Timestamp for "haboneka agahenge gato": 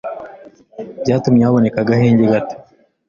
1.47-2.55